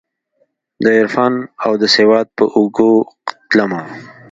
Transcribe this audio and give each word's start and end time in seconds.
دعرفان 0.83 1.33
اودسواد 1.65 2.27
په 2.37 2.43
اوږو 2.55 2.93
تلمه 3.49 3.81